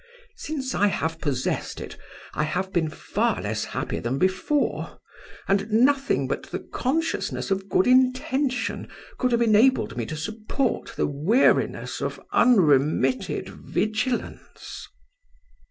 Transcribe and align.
Since 0.37 0.73
I 0.73 0.87
have 0.87 1.21
possessed 1.21 1.79
it 1.79 1.95
I 2.33 2.41
have 2.41 2.73
been 2.73 2.89
far 2.89 3.39
less 3.39 3.65
happy 3.65 3.99
than 3.99 4.17
before, 4.17 4.99
and 5.47 5.69
nothing 5.71 6.27
but 6.27 6.45
the 6.45 6.57
consciousness 6.57 7.51
of 7.51 7.69
good 7.69 7.85
intention 7.85 8.89
could 9.19 9.31
have 9.31 9.43
enabled 9.43 9.95
me 9.97 10.07
to 10.07 10.17
support 10.17 10.93
the 10.97 11.05
weariness 11.05 12.01
of 12.01 12.19
unremitted 12.31 13.49
vigilance. 13.49 14.87